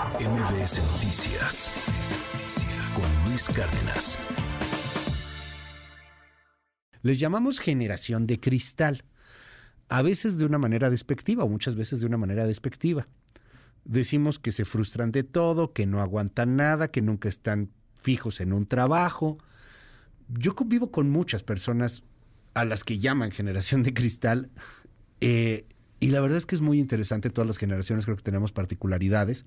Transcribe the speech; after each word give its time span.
MBS 0.00 0.80
Noticias 0.94 1.70
con 2.94 3.28
Luis 3.28 3.50
Cárdenas. 3.50 4.18
Les 7.02 7.20
llamamos 7.20 7.58
generación 7.58 8.26
de 8.26 8.40
cristal, 8.40 9.04
a 9.90 10.00
veces 10.00 10.38
de 10.38 10.46
una 10.46 10.56
manera 10.56 10.88
despectiva 10.88 11.44
o 11.44 11.50
muchas 11.50 11.74
veces 11.74 12.00
de 12.00 12.06
una 12.06 12.16
manera 12.16 12.46
despectiva. 12.46 13.08
Decimos 13.84 14.38
que 14.38 14.52
se 14.52 14.64
frustran 14.64 15.12
de 15.12 15.22
todo, 15.22 15.74
que 15.74 15.84
no 15.84 16.00
aguantan 16.00 16.56
nada, 16.56 16.88
que 16.88 17.02
nunca 17.02 17.28
están 17.28 17.68
fijos 18.00 18.40
en 18.40 18.54
un 18.54 18.64
trabajo. 18.64 19.36
Yo 20.28 20.54
convivo 20.54 20.90
con 20.90 21.10
muchas 21.10 21.42
personas 21.42 22.04
a 22.54 22.64
las 22.64 22.84
que 22.84 22.98
llaman 22.98 23.32
generación 23.32 23.82
de 23.82 23.92
cristal 23.92 24.50
eh, 25.20 25.66
y 26.00 26.08
la 26.08 26.20
verdad 26.20 26.38
es 26.38 26.46
que 26.46 26.54
es 26.54 26.62
muy 26.62 26.78
interesante, 26.78 27.28
todas 27.28 27.46
las 27.46 27.58
generaciones 27.58 28.06
creo 28.06 28.16
que 28.16 28.22
tenemos 28.22 28.50
particularidades. 28.50 29.44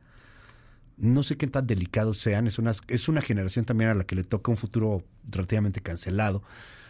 No 0.97 1.23
sé 1.23 1.37
qué 1.37 1.47
tan 1.47 1.67
delicados 1.67 2.19
sean, 2.19 2.47
es 2.47 2.59
una, 2.59 2.71
es 2.87 3.07
una 3.07 3.21
generación 3.21 3.65
también 3.65 3.89
a 3.89 3.93
la 3.93 4.05
que 4.05 4.15
le 4.15 4.23
toca 4.23 4.51
un 4.51 4.57
futuro 4.57 5.03
relativamente 5.29 5.81
cancelado. 5.81 6.43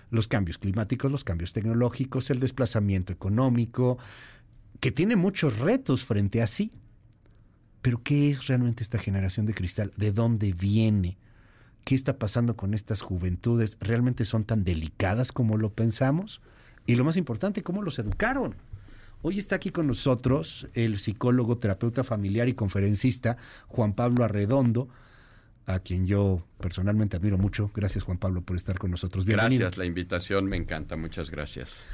Los 0.10 0.28
cambios 0.28 0.58
climáticos, 0.58 1.12
los 1.12 1.24
cambios 1.24 1.54
tecnológicos, 1.54 2.30
el 2.30 2.40
desplazamiento 2.40 3.14
económico, 3.14 3.98
que 4.80 4.92
tiene 4.92 5.16
muchos 5.16 5.60
retos 5.60 6.06
frente 6.06 6.42
a 6.42 6.48
sí. 6.48 6.72
Pero 7.82 8.02
¿qué 8.04 8.30
es 8.30 8.48
realmente 8.48 8.84
esta 8.84 8.98
generación 8.98 9.46
de 9.46 9.54
cristal? 9.54 9.92
¿De 9.98 10.12
dónde 10.12 10.54
viene? 10.54 11.18
¿Qué 11.84 11.96
está 11.96 12.18
pasando 12.18 12.56
con 12.56 12.74
estas 12.74 13.02
juventudes? 13.02 13.78
¿Realmente 13.82 14.26
son 14.26 14.46
tan 14.46 14.64
delicadas 14.64 15.32
como 15.32 15.58
lo 15.58 15.74
pensamos? 15.74 16.42
Y 16.86 16.96
lo 16.96 17.04
más 17.04 17.18
importante, 17.18 17.64
¿cómo 17.64 17.82
los 17.82 18.00
educaron? 18.00 18.56
Hoy 19.26 19.40
está 19.40 19.56
aquí 19.56 19.70
con 19.70 19.88
nosotros 19.88 20.68
el 20.74 21.00
psicólogo, 21.00 21.58
terapeuta 21.58 22.04
familiar 22.04 22.50
y 22.50 22.56
conferencista 22.56 23.38
Juan 23.68 23.94
Pablo 23.94 24.26
Arredondo, 24.26 24.90
a 25.66 25.80
quien 25.80 26.06
yo 26.06 26.46
personalmente 26.60 27.16
admiro 27.16 27.38
mucho. 27.38 27.72
Gracias 27.74 28.04
Juan 28.04 28.18
Pablo 28.18 28.42
por 28.42 28.58
estar 28.58 28.78
con 28.78 28.92
nosotros. 28.92 29.24
Bienvenido. 29.24 29.62
Gracias, 29.62 29.78
la 29.78 29.86
invitación 29.86 30.44
me 30.44 30.58
encanta, 30.58 30.98
muchas 30.98 31.32
gracias. 31.32 31.86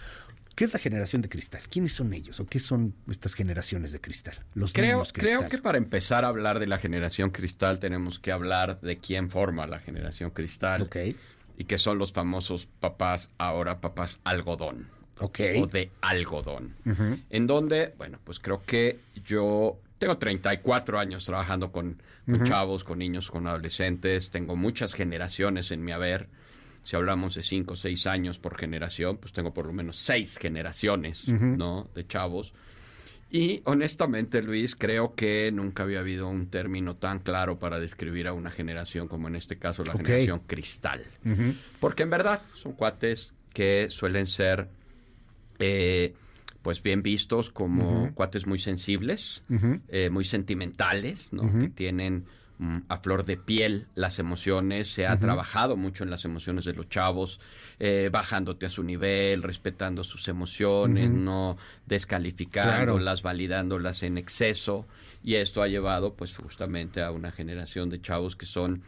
¿Qué 0.55 0.65
es 0.65 0.73
la 0.73 0.79
generación 0.79 1.21
de 1.21 1.29
cristal? 1.29 1.61
¿Quiénes 1.69 1.93
son 1.93 2.15
ellos 2.15 2.39
o 2.39 2.47
qué 2.47 2.57
son 2.57 2.95
estas 3.07 3.35
generaciones 3.35 3.91
de 3.91 4.01
cristal? 4.01 4.33
Los 4.55 4.73
creo, 4.73 5.03
creo 5.13 5.47
que 5.49 5.59
para 5.59 5.77
empezar 5.77 6.25
a 6.25 6.29
hablar 6.29 6.57
de 6.57 6.65
la 6.65 6.79
generación 6.79 7.29
cristal 7.29 7.77
tenemos 7.77 8.17
que 8.17 8.31
hablar 8.31 8.81
de 8.81 8.97
quién 8.97 9.29
forma 9.29 9.67
la 9.67 9.77
generación 9.77 10.31
cristal. 10.31 10.81
Okay. 10.81 11.15
Y 11.59 11.65
que 11.65 11.77
son 11.77 11.99
los 11.99 12.11
famosos 12.11 12.67
papás, 12.79 13.29
ahora 13.37 13.81
papás 13.81 14.19
algodón 14.23 14.98
o 15.19 15.67
de 15.67 15.91
algodón. 16.01 16.75
En 17.29 17.47
donde, 17.47 17.93
bueno, 17.97 18.19
pues 18.23 18.39
creo 18.39 18.63
que 18.63 18.99
yo 19.25 19.79
tengo 19.97 20.17
34 20.17 20.97
años 20.99 21.25
trabajando 21.25 21.71
con, 21.71 22.01
chavos, 22.43 22.83
con 22.83 22.99
niños, 22.99 23.29
con 23.29 23.47
adolescentes, 23.47 24.29
tengo 24.29 24.55
muchas 24.55 24.93
generaciones 24.93 25.71
en 25.71 25.83
mi 25.83 25.91
haber. 25.91 26.27
Si 26.83 26.95
hablamos 26.95 27.35
de 27.35 27.43
5 27.43 27.73
o 27.73 27.75
6 27.75 28.07
años 28.07 28.39
por 28.39 28.57
generación, 28.57 29.17
pues 29.17 29.33
tengo 29.33 29.53
por 29.53 29.65
lo 29.65 29.73
menos 29.73 29.97
6 29.97 30.37
generaciones, 30.37 31.27
¿no? 31.27 31.89
De 31.93 32.07
chavos. 32.07 32.53
Y 33.31 33.61
honestamente, 33.65 34.41
Luis, 34.41 34.75
creo 34.75 35.13
que 35.13 35.51
nunca 35.51 35.83
había 35.83 35.99
habido 35.99 36.27
un 36.27 36.49
término 36.49 36.95
tan 36.95 37.19
claro 37.19 37.59
para 37.59 37.79
describir 37.79 38.27
a 38.27 38.33
una 38.33 38.49
generación 38.49 39.07
como 39.07 39.27
en 39.27 39.35
este 39.35 39.59
caso 39.59 39.83
la 39.83 39.93
generación 39.93 40.39
cristal. 40.47 41.05
Porque 41.79 42.03
en 42.03 42.09
verdad 42.09 42.41
son 42.55 42.73
cuates 42.73 43.33
que 43.53 43.87
suelen 43.89 44.25
ser 44.25 44.69
eh, 45.59 46.13
pues 46.61 46.83
bien 46.83 47.01
vistos 47.01 47.49
como 47.49 48.13
cuates 48.13 48.45
muy 48.45 48.59
sensibles, 48.59 49.43
eh, 49.87 50.09
muy 50.09 50.25
sentimentales, 50.25 51.31
¿no? 51.31 51.57
Que 51.57 51.69
tienen 51.69 52.25
mm, 52.57 52.79
a 52.89 52.97
flor 52.97 53.23
de 53.23 53.37
piel 53.37 53.87
las 53.95 54.19
emociones, 54.19 54.91
se 54.91 55.07
ha 55.07 55.17
trabajado 55.17 55.77
mucho 55.77 56.03
en 56.03 56.09
las 56.09 56.25
emociones 56.25 56.65
de 56.65 56.73
los 56.73 56.89
chavos, 56.89 57.39
eh, 57.79 58.09
bajándote 58.11 58.65
a 58.65 58.69
su 58.69 58.83
nivel, 58.83 59.41
respetando 59.41 60.03
sus 60.03 60.27
emociones, 60.27 61.09
no 61.09 61.57
descalificándolas, 61.85 63.21
validándolas 63.21 64.03
en 64.03 64.17
exceso, 64.17 64.85
y 65.23 65.35
esto 65.35 65.61
ha 65.61 65.67
llevado 65.67 66.15
pues 66.15 66.35
justamente 66.35 67.01
a 67.01 67.11
una 67.11 67.31
generación 67.31 67.89
de 67.89 68.01
chavos 68.01 68.35
que 68.35 68.45
son 68.45 68.83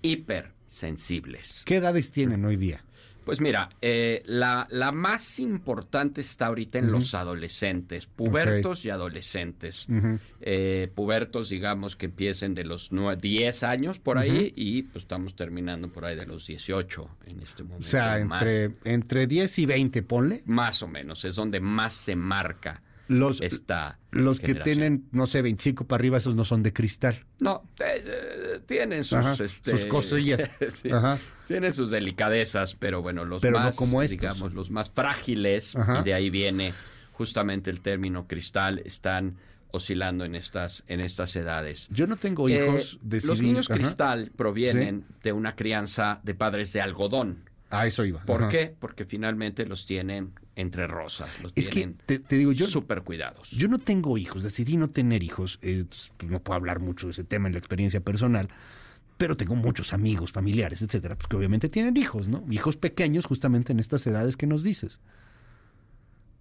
hipersensibles. 0.00 1.64
¿Qué 1.66 1.76
edades 1.76 2.12
tienen 2.12 2.44
hoy 2.46 2.56
día? 2.56 2.82
Pues 3.30 3.40
mira, 3.40 3.68
eh, 3.80 4.24
la, 4.26 4.66
la, 4.70 4.90
más 4.90 5.38
importante 5.38 6.20
está 6.20 6.46
ahorita 6.46 6.80
en 6.80 6.90
los 6.90 7.14
adolescentes, 7.14 8.08
pubertos 8.08 8.84
y 8.84 8.90
adolescentes. 8.90 9.86
Eh, 10.40 10.90
pubertos, 10.92 11.48
digamos, 11.48 11.94
que 11.94 12.06
empiecen 12.06 12.54
de 12.56 12.64
los 12.64 12.90
10 12.90 13.62
años 13.62 14.00
por 14.00 14.18
ahí 14.18 14.52
y 14.56 14.82
pues 14.82 15.04
estamos 15.04 15.36
terminando 15.36 15.92
por 15.92 16.06
ahí 16.06 16.16
de 16.16 16.26
los 16.26 16.44
18 16.44 17.08
en 17.26 17.38
este 17.38 17.62
momento. 17.62 17.86
O 17.86 17.88
sea, 17.88 18.18
entre, 18.18 18.72
entre 18.82 19.28
10 19.28 19.60
y 19.60 19.66
20, 19.66 20.02
ponle. 20.02 20.42
Más 20.46 20.82
o 20.82 20.88
menos, 20.88 21.24
es 21.24 21.36
donde 21.36 21.60
más 21.60 21.92
se 21.92 22.16
marca 22.16 22.82
los, 23.06 23.40
esta 23.40 24.00
Los 24.10 24.40
que 24.40 24.56
tienen, 24.56 25.06
no 25.12 25.28
sé, 25.28 25.40
25 25.40 25.84
para 25.84 26.00
arriba, 26.00 26.18
esos 26.18 26.34
no 26.34 26.44
son 26.44 26.64
de 26.64 26.72
cristal. 26.72 27.24
No, 27.38 27.62
eh, 27.78 28.58
tienen 28.66 29.04
sus, 29.04 29.38
este, 29.38 29.70
sus 29.70 29.86
cosillas. 29.86 30.50
Tienen 31.50 31.72
sus 31.72 31.90
delicadezas, 31.90 32.76
pero 32.76 33.02
bueno, 33.02 33.24
los 33.24 33.42
más, 33.42 33.74
como 33.74 34.00
digamos, 34.02 34.54
los 34.54 34.70
más 34.70 34.88
frágiles, 34.88 35.74
y 35.98 36.04
de 36.04 36.14
ahí 36.14 36.30
viene 36.30 36.72
justamente 37.12 37.70
el 37.70 37.80
término 37.80 38.28
cristal, 38.28 38.80
están 38.84 39.34
oscilando 39.72 40.24
en 40.24 40.36
estas, 40.36 40.84
en 40.86 41.00
estas 41.00 41.34
edades. 41.34 41.88
Yo 41.90 42.06
no 42.06 42.14
tengo 42.14 42.48
hijos. 42.48 43.00
Eh, 43.02 43.18
los 43.24 43.42
niños 43.42 43.66
cristal 43.66 44.30
provienen 44.36 45.04
de 45.24 45.32
una 45.32 45.56
crianza 45.56 46.20
de 46.22 46.34
padres 46.36 46.72
de 46.72 46.82
algodón. 46.82 47.50
Ah, 47.68 47.84
eso 47.84 48.04
iba. 48.04 48.24
¿Por 48.24 48.48
qué? 48.48 48.72
Porque 48.78 49.04
finalmente 49.04 49.66
los 49.66 49.86
tienen 49.86 50.34
entre 50.54 50.86
rosas. 50.86 51.30
Los 51.42 51.52
es 51.56 51.68
que 51.68 51.88
te, 52.06 52.20
digo, 52.28 52.52
yo. 52.52 52.66
Súper 52.66 53.02
cuidados. 53.02 53.50
Yo 53.50 53.66
no 53.66 53.80
tengo 53.80 54.18
hijos, 54.18 54.44
decidí 54.44 54.76
no 54.76 54.90
tener 54.90 55.24
hijos. 55.24 55.58
Eh, 55.62 55.84
pues 56.16 56.30
no 56.30 56.40
puedo 56.40 56.56
hablar 56.56 56.78
mucho 56.78 57.08
de 57.08 57.10
ese 57.10 57.24
tema 57.24 57.48
en 57.48 57.54
la 57.54 57.58
experiencia 57.58 58.00
personal. 58.00 58.50
Pero 59.20 59.36
tengo 59.36 59.54
muchos 59.54 59.92
amigos, 59.92 60.32
familiares, 60.32 60.80
etcétera, 60.80 61.14
pues 61.14 61.28
que 61.28 61.36
obviamente 61.36 61.68
tienen 61.68 61.94
hijos, 61.98 62.26
¿no? 62.26 62.42
Hijos 62.50 62.78
pequeños, 62.78 63.26
justamente 63.26 63.70
en 63.70 63.78
estas 63.78 64.06
edades 64.06 64.34
que 64.38 64.46
nos 64.46 64.62
dices. 64.62 64.98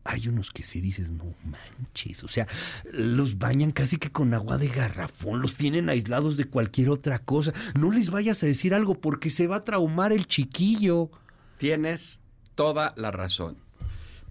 Hay 0.06 0.30
unos 0.30 0.50
que 0.50 0.64
sí 0.64 0.80
dices, 0.80 1.12
no 1.12 1.26
manches, 1.44 2.24
o 2.24 2.30
sea, 2.30 2.48
los 2.94 3.38
bañan 3.38 3.74
casi 3.74 3.98
que 3.98 4.14
con 4.14 4.34
agua 4.34 4.58
de 4.58 4.70
garrafón, 4.70 5.42
los 5.42 5.56
tienen 5.56 5.90
aislados 5.90 6.38
de 6.38 6.46
cualquier 6.46 6.90
otra 6.90 7.20
cosa. 7.20 7.52
No 7.78 7.92
les 7.92 8.12
vayas 8.12 8.42
a 8.44 8.46
decir 8.46 8.74
algo 8.74 8.96
porque 8.96 9.30
se 9.30 9.48
va 9.48 9.58
a 9.58 9.66
traumar 9.66 10.14
el 10.14 10.26
chiquillo. 10.26 11.12
Tienes 11.58 12.22
toda 12.56 12.94
la 12.96 13.12
razón. 13.12 13.58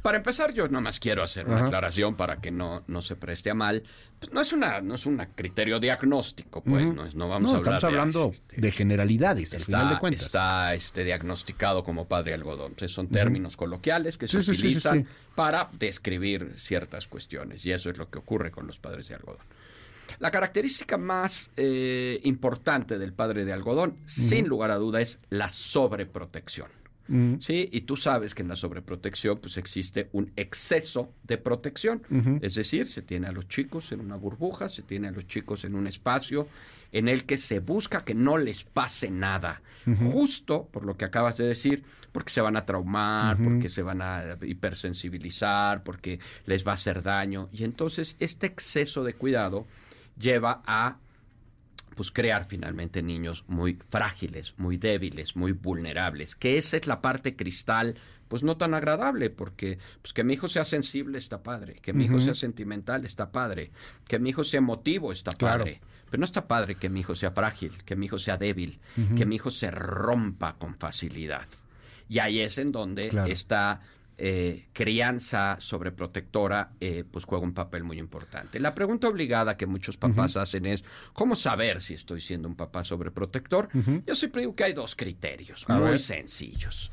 Para 0.03 0.17
empezar, 0.17 0.53
yo 0.53 0.69
nomás 0.69 1.01
quiero 1.01 1.23
hacer 1.23 1.47
una 1.47 1.67
aclaración 1.67 2.15
para 2.17 2.41
que 2.41 2.51
no, 2.51 2.85
no 2.87 3.03
se 3.03 3.17
preste 3.17 3.51
a 3.51 3.55
mal. 3.55 3.83
Pues 4.19 4.33
no 4.33 4.41
es 4.41 4.53
una 4.53 4.81
no 4.81 4.95
es 4.95 5.07
un 5.07 5.19
criterio 5.35 5.81
diagnóstico, 5.81 6.63
pues 6.63 6.85
no, 6.87 7.07
no 7.07 7.29
vamos 7.29 7.53
a 7.53 7.57
hablar 7.57 7.75
estamos 7.75 7.85
hablando 7.85 8.33
de, 8.57 8.73
generalidades, 8.73 9.55
al 9.55 9.61
final 9.61 9.91
de 9.91 9.99
cuentas. 9.99 10.23
Está 10.23 10.75
este, 10.75 11.05
diagnosticado 11.05 11.83
como 11.83 12.07
padre 12.07 12.35
algodón. 12.35 12.75
son 12.87 13.09
términos 13.09 13.57
coloquiales 13.57 14.19
que 14.19 14.29
se 14.29 14.39
utilizan 14.39 15.07
para 15.35 15.69
describir 15.73 16.53
ciertas 16.55 17.07
cuestiones 17.07 17.65
y 17.67 17.73
eso 17.73 17.91
es 17.91 17.99
lo 17.99 18.09
que 18.09 18.19
ocurre 18.19 18.51
con 18.51 18.67
los 18.67 18.79
padres 18.79 19.09
de 19.09 19.17
algodón. 19.17 19.45
La 20.21 20.31
característica 20.31 20.97
más 20.97 21.51
eh, 21.57 22.19
importante 22.25 22.99
del 22.99 23.13
padre 23.13 23.45
de 23.45 23.53
algodón, 23.53 23.99
sin 24.07 24.49
lugar 24.49 24.71
a 24.71 24.77
duda, 24.77 25.01
es 25.01 25.21
la 25.31 25.49
sobreprotección. 25.49 26.71
¿Sí? 27.41 27.69
Y 27.73 27.83
tú 27.83 27.97
sabes 27.97 28.35
que 28.35 28.43
en 28.43 28.49
la 28.49 28.57
sobreprotección 28.57 29.39
pues 29.39 29.57
existe 29.57 30.09
un 30.13 30.33
exceso 30.37 31.13
de 31.25 31.39
protección. 31.39 32.03
Es 32.43 32.55
decir, 32.55 32.87
se 32.87 33.03
tiene 33.03 33.29
a 33.29 33.33
los 33.33 33.49
chicos 33.49 33.93
en 33.93 34.01
una 34.01 34.17
burbuja, 34.17 34.69
se 34.69 34.83
tiene 34.83 35.09
a 35.09 35.11
los 35.13 35.27
chicos 35.27 35.65
en 35.65 35.75
un 35.75 35.87
espacio 35.87 36.49
en 36.93 37.09
el 37.09 37.25
que 37.25 37.37
se 37.37 37.61
busca 37.61 38.05
que 38.05 38.15
no 38.15 38.39
les 38.39 38.65
pase 38.65 39.11
nada. 39.11 39.63
Justo 40.13 40.69
por 40.71 40.85
lo 40.85 40.97
que 40.97 41.05
acabas 41.05 41.37
de 41.37 41.47
decir, 41.47 41.85
porque 42.13 42.31
se 42.31 42.41
van 42.41 42.57
a 42.57 42.65
traumar, 42.65 43.39
porque 43.43 43.69
se 43.69 43.83
van 43.83 44.03
a 44.03 44.37
hipersensibilizar, 44.43 45.83
porque 45.83 46.19
les 46.47 46.67
va 46.67 46.73
a 46.73 46.75
hacer 46.75 47.03
daño. 47.03 47.49
Y 47.53 47.65
entonces 47.65 48.17
este 48.21 48.47
exceso 48.47 49.05
de 49.05 49.15
cuidado 49.15 49.67
lleva 50.19 50.63
a 50.67 50.97
pues 51.99 52.13
crear 52.13 52.45
finalmente 52.45 53.03
niños 53.03 53.45
muy 53.49 53.77
frágiles, 53.91 54.55
muy 54.57 54.77
débiles, 54.77 55.35
muy 55.35 55.51
vulnerables, 55.51 56.37
que 56.37 56.57
esa 56.57 56.77
es 56.77 56.87
la 56.87 57.01
parte 57.01 57.35
cristal 57.35 57.97
pues 58.29 58.45
no 58.45 58.57
tan 58.57 58.73
agradable, 58.73 59.31
porque 59.31 59.81
pues 60.01 60.13
que 60.13 60.23
mi 60.23 60.35
hijo 60.35 60.47
sea 60.49 60.65
sensible 60.65 61.19
está 61.19 61.43
padre, 61.43 61.75
que 61.83 61.93
mi 61.93 62.05
hijo 62.05 62.21
sea 62.21 62.35
sentimental 62.35 63.05
está 63.05 63.33
padre, 63.33 63.73
que 64.07 64.21
mi 64.21 64.29
hijo 64.29 64.45
sea 64.45 64.59
emotivo 64.59 65.11
está 65.11 65.33
padre, 65.33 65.81
pero 66.09 66.21
no 66.21 66.25
está 66.25 66.47
padre 66.47 66.77
que 66.77 66.89
mi 66.89 67.01
hijo 67.01 67.17
sea 67.17 67.33
frágil, 67.33 67.83
que 67.85 67.97
mi 67.97 68.07
hijo 68.07 68.21
sea 68.21 68.37
débil, 68.37 68.79
que 69.17 69.27
mi 69.27 69.35
hijo 69.35 69.51
se 69.51 69.73
rompa 69.73 70.55
con 70.57 70.77
facilidad. 70.77 71.49
Y 72.09 72.21
ahí 72.21 72.39
es 72.39 72.59
en 72.59 72.71
donde 72.71 73.11
está 73.27 73.81
eh, 74.21 74.67
crianza 74.73 75.61
sobreprotectora, 75.61 76.73
eh, 76.81 77.05
pues 77.09 77.25
juega 77.25 77.45
un 77.45 77.55
papel 77.55 77.85
muy 77.85 77.99
importante. 78.01 78.59
La 78.59 78.75
pregunta 78.75 79.07
obligada 79.07 79.57
que 79.57 79.67
muchos 79.67 79.97
papás 79.97 80.37
hacen 80.37 80.67
es, 80.67 80.83
¿cómo 81.13 81.37
saber 81.37 81.81
si 81.81 81.95
estoy 81.95 82.21
siendo 82.21 82.49
un 82.49 82.57
papá 82.57 82.83
sobreprotector? 82.83 83.69
Yo 84.05 84.15
siempre 84.17 84.43
digo 84.43 84.57
que 84.57 84.65
hay 84.65 84.73
dos 84.73 84.97
criterios 84.97 85.69
muy 85.69 86.01
sencillos. 86.01 86.91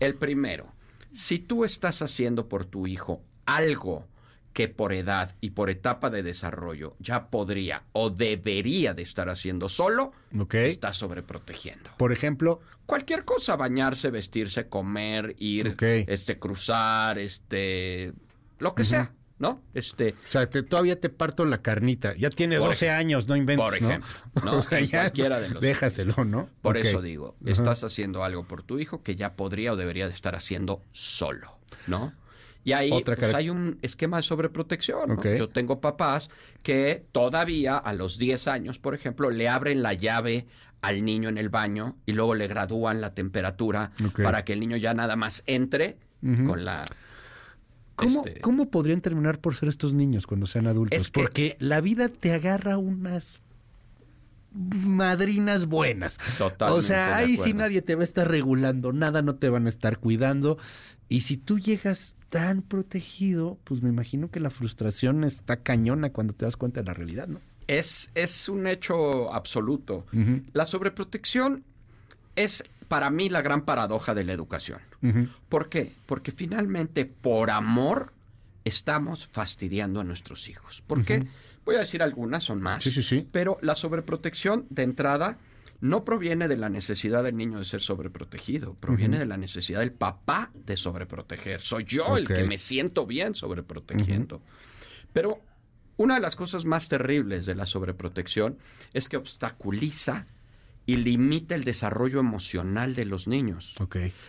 El 0.00 0.16
primero, 0.16 0.72
si 1.12 1.38
tú 1.38 1.64
estás 1.64 2.02
haciendo 2.02 2.48
por 2.48 2.64
tu 2.64 2.88
hijo 2.88 3.22
algo 3.46 4.08
que 4.54 4.68
por 4.68 4.92
edad 4.94 5.34
y 5.40 5.50
por 5.50 5.68
etapa 5.68 6.08
de 6.08 6.22
desarrollo 6.22 6.96
ya 7.00 7.26
podría 7.26 7.82
o 7.92 8.08
debería 8.08 8.94
de 8.94 9.02
estar 9.02 9.28
haciendo 9.28 9.68
solo, 9.68 10.12
está 10.52 10.92
sobreprotegiendo. 10.92 11.90
Por 11.98 12.12
ejemplo, 12.12 12.60
cualquier 12.86 13.24
cosa, 13.24 13.56
bañarse, 13.56 14.10
vestirse, 14.10 14.68
comer, 14.68 15.34
ir, 15.38 15.76
este, 15.80 16.38
cruzar, 16.38 17.18
este, 17.18 18.12
lo 18.60 18.74
que 18.74 18.84
sea. 18.84 19.12
¿no? 19.36 19.60
Este, 19.74 20.14
o 20.28 20.30
sea, 20.30 20.48
todavía 20.48 21.00
te 21.00 21.08
parto 21.08 21.44
la 21.44 21.60
carnita. 21.60 22.14
Ya 22.16 22.30
tiene 22.30 22.56
12 22.56 22.88
años, 22.90 23.26
no 23.26 23.34
inventes, 23.34 23.66
por 23.66 23.76
ejemplo, 23.76 24.08
¿no? 24.44 24.64
cualquiera 24.68 25.40
de 25.40 25.48
los 25.48 25.60
Déjaselo, 25.60 26.24
¿no? 26.24 26.48
Por 26.62 26.78
eso 26.78 27.02
digo, 27.02 27.36
estás 27.44 27.82
haciendo 27.82 28.22
algo 28.22 28.46
por 28.46 28.62
tu 28.62 28.78
hijo 28.78 29.02
que 29.02 29.16
ya 29.16 29.34
podría 29.34 29.72
o 29.72 29.76
debería 29.76 30.06
de 30.06 30.14
estar 30.14 30.36
haciendo 30.36 30.80
solo, 30.92 31.58
¿no? 31.88 32.12
Y 32.64 32.72
ahí 32.72 32.90
pues, 33.04 33.34
hay 33.34 33.50
un 33.50 33.78
esquema 33.82 34.16
de 34.16 34.22
sobreprotección. 34.22 35.20
Yo 35.22 35.48
tengo 35.48 35.80
papás 35.80 36.30
que 36.62 37.04
todavía 37.12 37.76
a 37.76 37.92
los 37.92 38.18
10 38.18 38.48
años, 38.48 38.78
por 38.78 38.94
ejemplo, 38.94 39.30
le 39.30 39.48
abren 39.48 39.82
la 39.82 39.92
llave 39.92 40.46
al 40.80 41.04
niño 41.04 41.28
en 41.28 41.38
el 41.38 41.50
baño 41.50 41.96
y 42.06 42.12
luego 42.12 42.34
le 42.34 42.46
gradúan 42.46 43.00
la 43.00 43.14
temperatura 43.14 43.92
para 44.22 44.44
que 44.44 44.54
el 44.54 44.60
niño 44.60 44.76
ya 44.76 44.94
nada 44.94 45.16
más 45.16 45.42
entre 45.46 45.98
con 46.20 46.64
la... 46.64 46.86
¿Cómo, 47.96 48.24
este 48.26 48.40
¿Cómo, 48.40 48.70
podrían 48.70 49.00
terminar 49.00 49.38
por 49.38 49.54
ser 49.54 49.68
estos 49.68 49.92
niños 49.92 50.26
cuando 50.26 50.46
sean 50.46 50.66
adultos? 50.66 51.10
Porque 51.12 51.56
la 51.60 51.80
vida 51.80 52.08
te 52.08 52.32
agarra 52.32 52.76
unas 52.76 53.40
madrinas 54.54 55.66
buenas. 55.66 56.18
Totalmente. 56.38 56.78
O 56.78 56.82
sea, 56.82 57.16
ahí 57.16 57.36
sí 57.36 57.52
nadie 57.52 57.82
te 57.82 57.94
va 57.94 58.02
a 58.02 58.04
estar 58.04 58.28
regulando, 58.28 58.92
nada 58.92 59.22
no 59.22 59.34
te 59.36 59.48
van 59.48 59.66
a 59.66 59.68
estar 59.68 59.98
cuidando. 59.98 60.58
Y 61.08 61.20
si 61.20 61.36
tú 61.36 61.58
llegas 61.58 62.14
tan 62.30 62.62
protegido, 62.62 63.58
pues 63.64 63.82
me 63.82 63.88
imagino 63.88 64.30
que 64.30 64.40
la 64.40 64.50
frustración 64.50 65.24
está 65.24 65.58
cañona 65.58 66.10
cuando 66.10 66.32
te 66.32 66.44
das 66.44 66.56
cuenta 66.56 66.80
de 66.80 66.86
la 66.86 66.94
realidad, 66.94 67.28
¿no? 67.28 67.40
Es, 67.66 68.10
es 68.14 68.48
un 68.48 68.66
hecho 68.66 69.32
absoluto. 69.32 70.04
La 70.52 70.66
sobreprotección 70.66 71.64
es 72.36 72.64
para 72.88 73.10
mí 73.10 73.28
la 73.28 73.42
gran 73.42 73.62
paradoja 73.62 74.14
de 74.14 74.24
la 74.24 74.32
educación. 74.32 74.80
¿Por 75.48 75.68
qué? 75.68 75.92
Porque 76.06 76.32
finalmente 76.32 77.04
por 77.04 77.50
amor 77.50 78.12
estamos 78.64 79.28
fastidiando 79.30 80.00
a 80.00 80.04
nuestros 80.04 80.48
hijos. 80.48 80.82
¿Por 80.86 81.04
qué? 81.04 81.26
Voy 81.64 81.76
a 81.76 81.80
decir 81.80 82.02
algunas, 82.02 82.44
son 82.44 82.60
más. 82.60 82.82
Sí, 82.82 82.90
sí, 82.90 83.02
sí. 83.02 83.28
Pero 83.30 83.58
la 83.62 83.74
sobreprotección 83.74 84.66
de 84.70 84.82
entrada 84.82 85.38
no 85.80 86.04
proviene 86.04 86.48
de 86.48 86.56
la 86.56 86.68
necesidad 86.68 87.22
del 87.22 87.36
niño 87.36 87.58
de 87.58 87.64
ser 87.64 87.80
sobreprotegido, 87.80 88.74
proviene 88.74 89.18
de 89.18 89.26
la 89.26 89.36
necesidad 89.36 89.80
del 89.80 89.92
papá 89.92 90.50
de 90.54 90.76
sobreproteger. 90.76 91.60
Soy 91.60 91.84
yo 91.84 92.16
el 92.16 92.26
que 92.26 92.44
me 92.44 92.58
siento 92.58 93.06
bien 93.06 93.34
sobreprotegiendo. 93.34 94.42
Pero 95.12 95.40
una 95.96 96.14
de 96.14 96.20
las 96.20 96.36
cosas 96.36 96.64
más 96.64 96.88
terribles 96.88 97.46
de 97.46 97.54
la 97.54 97.66
sobreprotección 97.66 98.58
es 98.92 99.08
que 99.08 99.16
obstaculiza 99.16 100.26
y 100.86 100.96
limita 100.96 101.54
el 101.54 101.64
desarrollo 101.64 102.20
emocional 102.20 102.94
de 102.94 103.04
los 103.04 103.26
niños. 103.26 103.74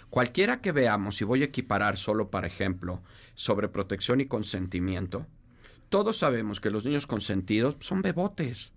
Cualquiera 0.10 0.62
que 0.62 0.72
veamos, 0.72 1.22
y 1.22 1.26
voy 1.26 1.42
a 1.42 1.46
equiparar 1.46 1.98
solo 1.98 2.30
para 2.30 2.48
ejemplo, 2.48 3.02
sobreprotección 3.34 4.22
y 4.22 4.26
consentimiento, 4.26 5.26
todos 5.96 6.18
sabemos 6.18 6.60
que 6.60 6.70
los 6.70 6.84
niños 6.84 7.08
consentidos 7.08 7.78
son 7.80 8.02
bebotes 8.02 8.74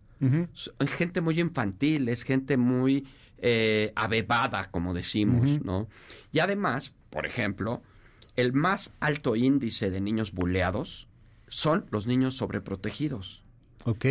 gente 0.88 1.20
muy 1.20 1.41
infantil, 1.41 2.09
es 2.09 2.23
gente 2.23 2.56
muy 2.56 3.09
eh, 3.38 3.93
abebada, 3.97 4.70
como 4.70 4.94
decimos, 4.94 5.61
¿no? 5.65 5.88
Y 6.32 6.38
además, 6.38 6.93
por 7.11 7.26
ejemplo, 7.26 7.82
el 8.37 8.53
más 8.53 8.93
alto 9.00 9.35
índice 9.35 9.91
de 9.91 10.00
niños 10.00 10.32
buleados 10.32 11.09
son 11.49 11.87
los 11.91 12.06
niños 12.06 12.37
sobreprotegidos. 12.37 13.43
Ok. 13.85 14.06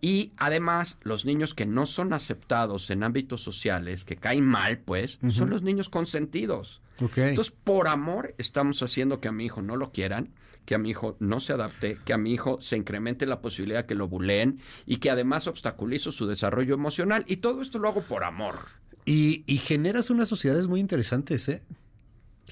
Y 0.00 0.32
además, 0.36 0.98
los 1.02 1.24
niños 1.24 1.54
que 1.54 1.66
no 1.66 1.86
son 1.86 2.12
aceptados 2.12 2.90
en 2.90 3.04
ámbitos 3.04 3.42
sociales, 3.44 4.04
que 4.04 4.16
caen 4.16 4.44
mal, 4.44 4.78
pues, 4.78 5.20
son 5.30 5.50
los 5.50 5.62
niños 5.62 5.88
consentidos. 5.88 6.80
Okay. 7.00 7.30
Entonces, 7.30 7.54
por 7.64 7.88
amor, 7.88 8.34
estamos 8.38 8.82
haciendo 8.82 9.20
que 9.20 9.28
a 9.28 9.32
mi 9.32 9.46
hijo 9.46 9.62
no 9.62 9.76
lo 9.76 9.92
quieran, 9.92 10.30
que 10.64 10.74
a 10.74 10.78
mi 10.78 10.90
hijo 10.90 11.16
no 11.18 11.40
se 11.40 11.52
adapte, 11.52 11.98
que 12.04 12.12
a 12.12 12.18
mi 12.18 12.32
hijo 12.32 12.60
se 12.60 12.76
incremente 12.76 13.26
la 13.26 13.40
posibilidad 13.40 13.80
de 13.80 13.86
que 13.86 13.94
lo 13.94 14.08
buleen 14.08 14.60
y 14.86 14.98
que 14.98 15.10
además 15.10 15.46
obstaculizo 15.46 16.12
su 16.12 16.26
desarrollo 16.26 16.74
emocional. 16.74 17.24
Y 17.26 17.38
todo 17.38 17.62
esto 17.62 17.78
lo 17.78 17.88
hago 17.88 18.02
por 18.02 18.24
amor. 18.24 18.56
Y, 19.04 19.42
generas 19.64 20.10
unas 20.10 20.28
sociedades 20.28 20.68
muy 20.68 20.78
interesantes, 20.78 21.48
¿eh? 21.48 21.62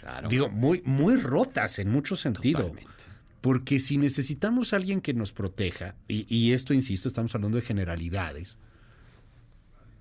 Claro. 0.01 0.29
Digo, 0.29 0.49
muy, 0.49 0.83
muy 0.85 1.17
rotas 1.17 1.79
en 1.79 1.91
mucho 1.91 2.17
sentido. 2.17 2.73
Porque 3.41 3.79
si 3.79 3.99
necesitamos 3.99 4.73
a 4.73 4.77
alguien 4.77 5.01
que 5.01 5.15
nos 5.15 5.33
proteja, 5.33 5.95
y, 6.09 6.27
y, 6.35 6.53
esto, 6.53 6.75
insisto, 6.75 7.07
estamos 7.07 7.35
hablando 7.35 7.59
de 7.59 7.63
generalidades, 7.63 8.59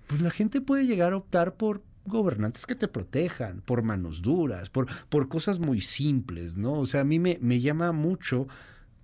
pues 0.07 0.21
la 0.21 0.31
gente 0.31 0.61
puede 0.61 0.87
llegar 0.87 1.13
a 1.13 1.17
optar 1.17 1.55
por 1.55 1.83
gobernantes 2.07 2.65
que 2.65 2.75
te 2.75 2.87
protejan, 2.87 3.61
por 3.61 3.83
manos 3.83 4.21
duras, 4.21 4.69
por, 4.69 4.87
por 5.09 5.29
cosas 5.29 5.59
muy 5.59 5.81
simples, 5.81 6.57
¿no? 6.57 6.73
O 6.73 6.85
sea, 6.85 7.01
a 7.01 7.05
mí 7.05 7.19
me, 7.19 7.37
me 7.41 7.59
llama 7.59 7.91
mucho 7.91 8.47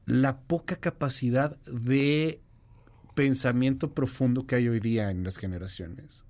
la 0.06 0.40
poca 0.42 0.78
capacidad 0.78 1.58
de 1.62 2.42
pensamiento 3.16 3.94
profundo 3.94 4.48
que 4.48 4.56
hay 4.56 4.68
hoy 4.68 4.80
día 4.80 5.12
en 5.12 5.24
las 5.24 5.38
generaciones. 5.38 6.24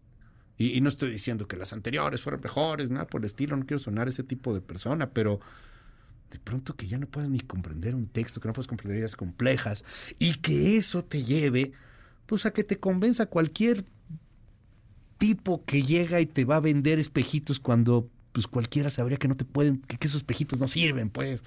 Y, 0.58 0.80
no 0.82 0.90
estoy 0.90 1.10
diciendo 1.10 1.48
que 1.48 1.58
las 1.58 1.74
anteriores 1.74 2.22
fueron 2.22 2.42
mejores, 2.42 2.90
nada 2.90 3.08
por 3.08 3.22
el 3.22 3.26
estilo, 3.26 3.58
no 3.58 3.66
quiero 3.66 3.80
sonar 3.80 4.08
ese 4.08 4.24
tipo 4.24 4.54
de 4.54 4.62
persona, 4.62 5.10
pero 5.10 5.40
de 6.30 6.40
pronto 6.40 6.76
que 6.76 6.86
ya 6.86 7.00
no 7.00 7.08
puedas 7.08 7.30
ni 7.30 7.40
comprender 7.40 7.96
un 7.96 8.08
texto, 8.08 8.40
que 8.40 8.48
no 8.48 8.54
puedas 8.54 8.68
comprender 8.68 9.00
ideas 9.00 9.16
complejas, 9.16 9.84
y 10.20 10.36
que 10.36 10.78
eso 10.78 11.04
te 11.04 11.24
lleve, 11.24 11.72
pues 12.28 12.46
a 12.46 12.52
que 12.52 12.64
te 12.64 12.80
convenza 12.80 13.26
cualquier 13.26 13.84
tipo 15.24 15.64
que 15.64 15.84
llega 15.84 16.20
y 16.20 16.26
te 16.26 16.44
va 16.44 16.58
a 16.58 16.60
vender 16.60 17.00
espejitos 17.00 17.58
cuando 17.62 18.10
pues 18.34 18.46
cualquiera 18.46 18.90
sabría 18.90 19.18
que 19.18 19.30
no 19.30 19.38
te 19.38 19.46
pueden, 19.46 19.80
que, 19.80 19.96
esos 20.02 20.18
espejitos 20.18 20.60
no 20.60 20.68
sirven, 20.68 21.10
pues. 21.10 21.42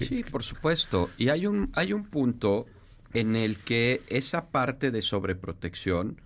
Sí, 0.00 0.24
por 0.24 0.42
supuesto. 0.42 1.10
Y 1.16 1.28
hay 1.28 1.46
un, 1.46 1.70
hay 1.74 1.92
un 1.92 2.06
punto 2.06 2.66
en 3.12 3.36
el 3.36 3.58
que 3.58 4.02
esa 4.08 4.46
parte 4.48 4.90
de 4.90 5.00
sobreprotección 5.00 6.20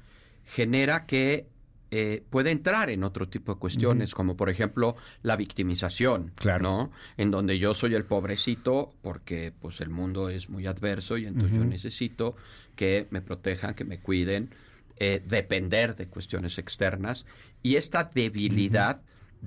genera 0.47 1.05
que 1.05 1.47
eh, 1.91 2.23
puede 2.31 2.53
entrar 2.53 2.89
en 2.89 3.05
otro 3.05 3.29
tipo 3.29 3.53
de 3.53 3.59
cuestiones, 3.59 4.15
como 4.15 4.35
por 4.35 4.49
ejemplo 4.49 4.97
la 5.23 5.37
victimización, 5.37 6.33
claro. 6.37 6.63
¿no? 6.63 6.93
En 7.19 7.31
donde 7.31 7.59
yo 7.59 7.75
soy 7.75 7.97
el 7.97 8.05
pobrecito 8.07 8.95
porque 9.03 9.53
pues 9.61 9.83
el 9.83 9.91
mundo 9.91 10.31
es 10.31 10.49
muy 10.49 10.67
adverso 10.67 11.19
y 11.19 11.27
entonces 11.27 11.59
yo 11.59 11.67
necesito 11.67 12.35
que 12.77 13.09
me 13.11 13.21
protejan, 13.21 13.75
que 13.75 13.85
me 13.85 14.01
cuiden, 14.01 14.55
eh, 15.01 15.23
depender 15.27 15.97
de 15.97 16.09
cuestiones 16.09 16.59
externas 16.59 17.27
y 17.63 17.77
esta 17.77 18.05
debilidad 18.05 19.01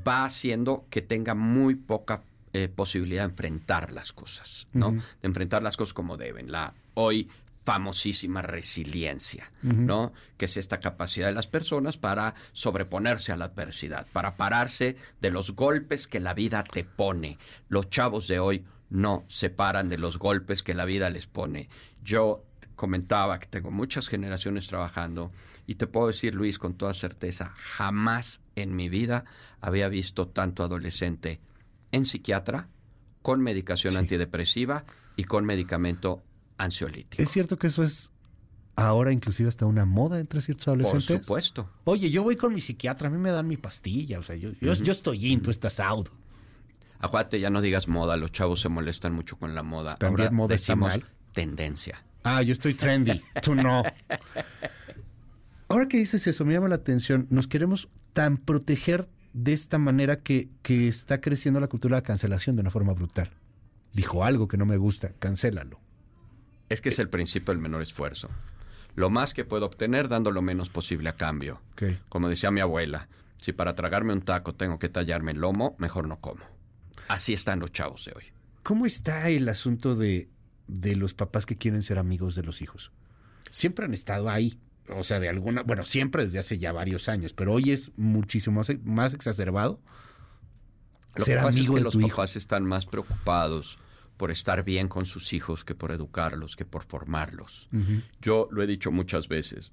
va 0.07 0.25
haciendo 0.25 0.85
que 0.89 1.01
tenga 1.01 1.35
muy 1.35 1.75
poca 1.75 2.23
eh, 2.53 2.67
posibilidad 2.67 3.23
de 3.23 3.31
enfrentar 3.31 3.91
las 3.91 4.11
cosas, 4.11 4.67
¿no? 4.73 4.91
De 4.91 5.01
enfrentar 5.21 5.63
las 5.63 5.77
cosas 5.77 5.93
como 5.93 6.17
deben. 6.17 6.51
La 6.51 6.73
hoy 6.93 7.29
famosísima 7.63 8.41
resiliencia, 8.41 9.51
¿no? 9.61 10.13
Que 10.37 10.45
es 10.45 10.57
esta 10.57 10.79
capacidad 10.79 11.27
de 11.27 11.33
las 11.33 11.47
personas 11.47 11.97
para 11.97 12.33
sobreponerse 12.53 13.31
a 13.31 13.37
la 13.37 13.45
adversidad, 13.45 14.07
para 14.11 14.35
pararse 14.35 14.95
de 15.21 15.31
los 15.31 15.51
golpes 15.51 16.07
que 16.07 16.19
la 16.19 16.33
vida 16.33 16.63
te 16.63 16.83
pone. 16.83 17.37
Los 17.69 17.89
chavos 17.89 18.27
de 18.27 18.39
hoy 18.39 18.65
no 18.89 19.25
se 19.27 19.49
paran 19.49 19.89
de 19.89 19.97
los 19.97 20.17
golpes 20.17 20.63
que 20.63 20.73
la 20.73 20.85
vida 20.85 21.09
les 21.09 21.27
pone. 21.27 21.69
Yo 22.03 22.43
comentaba 22.81 23.37
que 23.37 23.45
tengo 23.45 23.69
muchas 23.69 24.07
generaciones 24.07 24.65
trabajando 24.65 25.31
y 25.67 25.75
te 25.75 25.85
puedo 25.85 26.07
decir, 26.07 26.33
Luis, 26.33 26.57
con 26.57 26.73
toda 26.73 26.95
certeza, 26.95 27.53
jamás 27.55 28.41
en 28.55 28.75
mi 28.75 28.89
vida 28.89 29.23
había 29.59 29.87
visto 29.87 30.29
tanto 30.29 30.63
adolescente 30.63 31.39
en 31.91 32.05
psiquiatra, 32.05 32.69
con 33.21 33.39
medicación 33.39 33.97
antidepresiva 33.97 34.83
y 35.15 35.25
con 35.25 35.45
medicamento 35.45 36.23
ansiolítico. 36.57 37.21
¿Es 37.21 37.29
cierto 37.29 37.55
que 37.55 37.67
eso 37.67 37.83
es 37.83 38.09
ahora 38.75 39.11
inclusive 39.11 39.47
hasta 39.47 39.67
una 39.67 39.85
moda 39.85 40.17
entre 40.17 40.41
ciertos 40.41 40.67
adolescentes? 40.69 41.07
Por 41.07 41.19
supuesto. 41.19 41.69
Oye, 41.83 42.09
yo 42.09 42.23
voy 42.23 42.35
con 42.35 42.51
mi 42.51 42.61
psiquiatra, 42.61 43.09
a 43.09 43.11
mí 43.11 43.19
me 43.19 43.29
dan 43.29 43.47
mi 43.47 43.57
pastilla, 43.57 44.17
o 44.17 44.23
sea, 44.23 44.35
yo, 44.35 44.53
yo, 44.59 44.71
estoy 44.71 45.27
in, 45.27 45.43
tú 45.43 45.51
estás 45.51 45.79
out. 45.79 46.09
Acuérdate, 46.97 47.39
ya 47.39 47.51
no 47.51 47.61
digas 47.61 47.87
moda, 47.87 48.17
los 48.17 48.31
chavos 48.31 48.59
se 48.59 48.69
molestan 48.69 49.13
mucho 49.13 49.37
con 49.37 49.53
la 49.53 49.61
moda. 49.61 49.97
También 49.97 50.29
Ahora 50.29 50.35
moda 50.35 50.53
decimos 50.55 50.99
tendencia. 51.31 52.03
Ah, 52.23 52.41
yo 52.41 52.53
estoy 52.53 52.73
trendy, 52.73 53.21
tú 53.41 53.55
no. 53.55 53.83
Ahora 55.67 55.87
que 55.87 55.97
dices 55.97 56.27
eso, 56.27 56.45
me 56.45 56.53
llama 56.53 56.67
la 56.67 56.75
atención. 56.75 57.27
Nos 57.29 57.47
queremos 57.47 57.89
tan 58.13 58.37
proteger 58.37 59.07
de 59.33 59.53
esta 59.53 59.77
manera 59.77 60.19
que, 60.19 60.49
que 60.61 60.87
está 60.87 61.21
creciendo 61.21 61.59
la 61.59 61.67
cultura 61.67 61.95
de 61.95 62.01
la 62.01 62.05
cancelación 62.07 62.55
de 62.55 62.61
una 62.61 62.71
forma 62.71 62.93
brutal. 62.93 63.31
Dijo 63.93 64.23
algo 64.23 64.47
que 64.47 64.57
no 64.57 64.65
me 64.65 64.77
gusta, 64.77 65.13
cancélalo. 65.19 65.79
Es 66.69 66.81
que 66.81 66.89
es 66.89 66.99
el 66.99 67.09
principio 67.09 67.53
del 67.53 67.61
menor 67.61 67.81
esfuerzo. 67.81 68.29
Lo 68.95 69.09
más 69.09 69.33
que 69.33 69.45
puedo 69.45 69.65
obtener 69.65 70.09
dando 70.09 70.31
lo 70.31 70.41
menos 70.41 70.69
posible 70.69 71.09
a 71.09 71.15
cambio. 71.15 71.61
Como 72.09 72.29
decía 72.29 72.51
mi 72.51 72.59
abuela, 72.59 73.07
si 73.37 73.53
para 73.53 73.75
tragarme 73.75 74.13
un 74.13 74.21
taco 74.21 74.53
tengo 74.53 74.79
que 74.79 74.89
tallarme 74.89 75.31
el 75.31 75.39
lomo, 75.39 75.75
mejor 75.79 76.07
no 76.07 76.19
como. 76.19 76.43
Así 77.07 77.33
están 77.33 77.59
los 77.59 77.71
chavos 77.71 78.05
de 78.05 78.13
hoy. 78.15 78.25
¿Cómo 78.63 78.85
está 78.85 79.29
el 79.29 79.49
asunto 79.49 79.95
de, 79.95 80.29
de 80.67 80.95
los 80.95 81.13
papás 81.13 81.45
que 81.45 81.57
quieren 81.57 81.81
ser 81.83 81.97
amigos 81.97 82.35
de 82.35 82.43
los 82.43 82.61
hijos? 82.61 82.91
Siempre 83.51 83.85
han 83.85 83.93
estado 83.93 84.29
ahí, 84.29 84.59
o 84.89 85.03
sea, 85.03 85.19
de 85.19 85.29
alguna, 85.29 85.63
bueno, 85.63 85.85
siempre 85.85 86.23
desde 86.23 86.39
hace 86.39 86.57
ya 86.57 86.71
varios 86.71 87.09
años, 87.09 87.33
pero 87.33 87.53
hoy 87.53 87.71
es 87.71 87.91
muchísimo 87.97 88.61
más, 88.83 89.13
exacerbado. 89.13 89.79
Lo 91.15 91.25
ser 91.25 91.37
que 91.37 91.43
pasa 91.43 91.59
es 91.59 91.69
que 91.69 91.81
los 91.81 91.97
papás 91.97 92.35
están 92.35 92.63
más 92.63 92.85
preocupados 92.85 93.77
por 94.17 94.31
estar 94.31 94.63
bien 94.63 94.87
con 94.87 95.05
sus 95.05 95.33
hijos 95.33 95.65
que 95.65 95.75
por 95.75 95.91
educarlos, 95.91 96.55
que 96.55 96.63
por 96.63 96.83
formarlos. 96.83 97.67
Yo 98.21 98.47
lo 98.51 98.61
he 98.63 98.67
dicho 98.67 98.91
muchas 98.91 99.27
veces. 99.27 99.71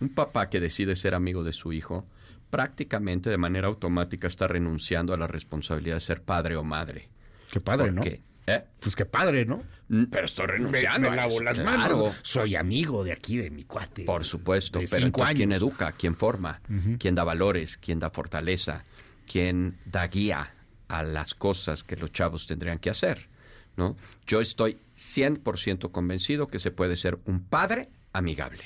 Un 0.00 0.08
papá 0.08 0.48
que 0.48 0.60
decide 0.60 0.96
ser 0.96 1.14
amigo 1.14 1.44
de 1.44 1.52
su 1.52 1.72
hijo, 1.72 2.06
prácticamente 2.50 3.30
de 3.30 3.38
manera 3.38 3.68
automática 3.68 4.26
está 4.26 4.48
renunciando 4.48 5.14
a 5.14 5.16
la 5.16 5.26
responsabilidad 5.26 5.96
de 5.96 6.00
ser 6.00 6.22
padre 6.22 6.56
o 6.56 6.64
madre. 6.64 7.08
Qué 7.50 7.60
padre, 7.60 7.92
¿no? 7.92 8.02
¿Eh? 8.46 8.64
Pues 8.80 8.96
qué 8.96 9.04
padre, 9.04 9.44
¿no? 9.44 9.62
Mm, 9.88 10.04
pero 10.04 10.26
estoy 10.26 10.46
renunciando. 10.46 11.10
Me, 11.10 11.16
lavo 11.16 11.40
las 11.40 11.58
manos. 11.62 12.18
Soy 12.22 12.56
amigo 12.56 13.04
de 13.04 13.12
aquí, 13.12 13.36
de 13.36 13.50
mi 13.50 13.64
cuate. 13.64 14.04
Por 14.04 14.24
supuesto, 14.24 14.80
pero 14.90 15.06
entonces, 15.06 15.36
¿quién 15.36 15.52
educa? 15.52 15.92
¿Quién 15.92 16.16
forma? 16.16 16.60
¿Quién 16.98 17.14
da 17.14 17.24
valores? 17.24 17.76
¿Quién 17.76 18.00
da 18.00 18.10
fortaleza? 18.10 18.84
¿Quién 19.30 19.78
da 19.84 20.06
guía 20.08 20.54
a 20.88 21.02
las 21.02 21.34
cosas 21.34 21.84
que 21.84 21.96
los 21.96 22.10
chavos 22.12 22.46
tendrían 22.46 22.78
que 22.78 22.90
hacer? 22.90 23.28
¿no? 23.76 23.96
Yo 24.26 24.40
estoy 24.40 24.78
100% 24.96 25.90
convencido 25.90 26.48
que 26.48 26.58
se 26.58 26.70
puede 26.70 26.96
ser 26.96 27.18
un 27.24 27.44
padre 27.44 27.88
amigable, 28.12 28.64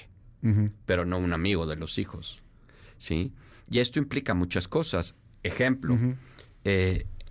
pero 0.84 1.04
no 1.04 1.18
un 1.18 1.32
amigo 1.32 1.66
de 1.66 1.76
los 1.76 1.98
hijos, 1.98 2.42
¿sí? 2.98 3.32
Y 3.68 3.80
esto 3.80 3.98
implica 3.98 4.32
muchas 4.34 4.68
cosas. 4.68 5.16
Ejemplo, 5.42 5.98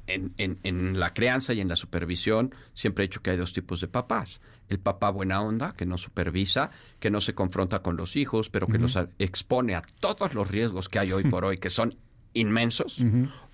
en, 0.08 1.00
la 1.00 1.14
crianza 1.14 1.54
y 1.54 1.62
en 1.62 1.68
la 1.68 1.76
supervisión 1.76 2.54
siempre 2.74 3.04
he 3.04 3.08
dicho 3.08 3.22
que 3.22 3.32
hay 3.32 3.38
dos 3.38 3.54
tipos 3.54 3.82
de 3.82 3.88
papás. 3.88 4.42
El 4.70 4.80
papá 4.80 5.10
buena 5.10 5.42
onda, 5.42 5.74
que 5.74 5.86
no 5.86 5.98
supervisa, 5.98 6.72
que 7.00 7.12
no 7.12 7.22
se 7.22 7.36
confronta 7.36 7.80
con 7.80 7.98
los 7.98 8.16
hijos, 8.16 8.50
pero 8.50 8.68
que 8.68 8.78
los 8.78 8.98
expone 9.20 9.76
a 9.76 9.84
todos 10.00 10.34
los 10.34 10.50
riesgos 10.50 10.90
que 10.90 11.00
hay 11.00 11.12
hoy 11.12 11.24
por 11.24 11.46
hoy, 11.46 11.58
que 11.58 11.70
son 11.70 11.96
inmensos. 12.34 13.02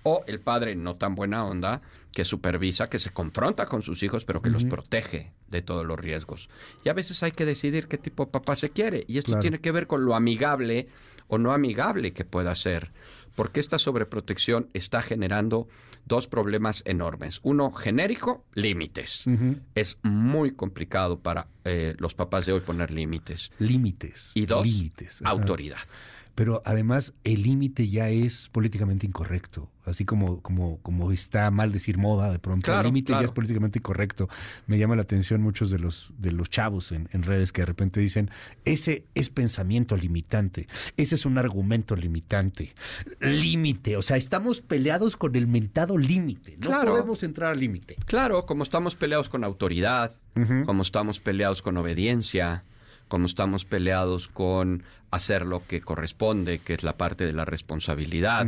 O 0.02 0.24
el 0.26 0.40
padre 0.40 0.74
no 0.74 0.96
tan 0.96 1.14
buena 1.14 1.44
onda, 1.44 1.80
que 2.12 2.24
supervisa, 2.24 2.90
que 2.90 2.98
se 2.98 3.10
confronta 3.10 3.66
con 3.66 3.82
sus 3.82 4.02
hijos, 4.02 4.24
pero 4.24 4.42
que 4.42 4.50
los 4.50 4.64
protege 4.64 5.32
de 5.48 5.62
todos 5.62 5.86
los 5.86 5.98
riesgos. 5.98 6.48
Y 6.84 6.88
a 6.88 6.92
veces 6.92 7.22
hay 7.22 7.32
que 7.32 7.46
decidir 7.46 7.88
qué 7.88 7.98
tipo 7.98 8.24
de 8.24 8.32
papá 8.32 8.56
se 8.56 8.70
quiere. 8.70 9.04
Y 9.06 9.18
esto 9.18 9.38
tiene 9.38 9.60
que 9.60 9.72
ver 9.72 9.86
con 9.86 10.04
lo 10.04 10.14
amigable 10.14 10.88
o 11.28 11.38
no 11.38 11.52
amigable 11.52 12.12
que 12.12 12.24
pueda 12.24 12.54
ser. 12.54 12.90
Porque 13.34 13.60
esta 13.60 13.78
sobreprotección 13.78 14.68
está 14.74 15.00
generando 15.00 15.68
dos 16.04 16.26
problemas 16.26 16.82
enormes. 16.84 17.40
Uno, 17.42 17.72
genérico, 17.72 18.44
límites. 18.54 19.24
Es 19.74 19.98
muy 20.02 20.52
complicado 20.52 21.20
para 21.20 21.48
eh, 21.64 21.94
los 21.98 22.14
papás 22.14 22.46
de 22.46 22.52
hoy 22.52 22.60
poner 22.60 22.90
límites. 22.90 23.50
Límites. 23.58 24.32
Y 24.34 24.46
dos, 24.46 24.66
autoridad. 25.24 25.78
Pero 26.34 26.62
además 26.64 27.12
el 27.24 27.42
límite 27.42 27.88
ya 27.88 28.08
es 28.08 28.48
políticamente 28.50 29.06
incorrecto, 29.06 29.70
así 29.84 30.04
como, 30.04 30.40
como, 30.40 30.78
como 30.78 31.12
está 31.12 31.50
mal 31.50 31.72
decir 31.72 31.98
moda 31.98 32.30
de 32.30 32.38
pronto. 32.38 32.74
el 32.74 32.82
límite 32.84 33.12
ya 33.12 33.20
es 33.20 33.32
políticamente 33.32 33.78
incorrecto. 33.78 34.28
Me 34.66 34.78
llama 34.78 34.96
la 34.96 35.02
atención 35.02 35.42
muchos 35.42 35.70
de 35.70 35.78
los, 35.78 36.12
de 36.18 36.32
los 36.32 36.48
chavos 36.48 36.92
en, 36.92 37.08
redes 37.22 37.52
que 37.52 37.62
de 37.62 37.66
repente 37.66 38.00
dicen, 38.00 38.30
ese 38.64 39.04
es 39.14 39.28
pensamiento 39.28 39.96
limitante, 39.96 40.66
ese 40.96 41.16
es 41.16 41.26
un 41.26 41.38
argumento 41.38 41.96
limitante. 41.96 42.74
Límite, 43.20 43.96
o 43.96 44.02
sea, 44.02 44.16
estamos 44.16 44.60
peleados 44.60 45.16
con 45.16 45.36
el 45.36 45.46
mentado 45.46 45.98
límite, 45.98 46.56
no 46.58 46.80
podemos 46.82 47.22
entrar 47.22 47.52
al 47.52 47.60
límite. 47.60 47.96
Claro, 48.06 48.46
como 48.46 48.62
estamos 48.62 48.96
peleados 48.96 49.28
con 49.28 49.44
autoridad, 49.44 50.16
como 50.64 50.82
estamos 50.82 51.20
peleados 51.20 51.60
con 51.60 51.76
obediencia, 51.76 52.64
como 53.12 53.26
estamos 53.26 53.66
peleados 53.66 54.26
con 54.26 54.84
hacer 55.10 55.44
lo 55.44 55.66
que 55.66 55.82
corresponde, 55.82 56.60
que 56.60 56.72
es 56.72 56.82
la 56.82 56.96
parte 56.96 57.26
de 57.26 57.34
la 57.34 57.44
responsabilidad. 57.44 58.46